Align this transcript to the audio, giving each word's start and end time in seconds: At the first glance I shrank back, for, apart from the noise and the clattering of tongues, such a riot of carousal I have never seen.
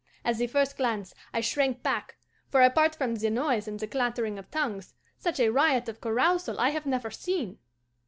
At 0.25 0.37
the 0.39 0.47
first 0.47 0.77
glance 0.77 1.13
I 1.31 1.41
shrank 1.41 1.83
back, 1.83 2.15
for, 2.49 2.63
apart 2.63 2.95
from 2.95 3.13
the 3.13 3.29
noise 3.29 3.67
and 3.67 3.79
the 3.79 3.85
clattering 3.85 4.39
of 4.39 4.49
tongues, 4.49 4.95
such 5.19 5.39
a 5.39 5.49
riot 5.51 5.87
of 5.87 6.01
carousal 6.01 6.59
I 6.59 6.69
have 6.71 6.87
never 6.87 7.11
seen. 7.11 7.59